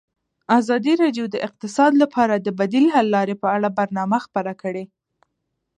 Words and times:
ازادي 0.59 0.93
راډیو 1.03 1.25
د 1.29 1.35
اقتصاد 1.47 1.91
لپاره 2.01 2.35
د 2.37 2.47
بدیل 2.59 2.85
حل 2.95 3.07
لارې 3.15 3.35
په 3.41 3.47
اړه 3.55 3.69
برنامه 3.79 4.17
خپاره 4.25 4.53
کړې. 4.61 4.83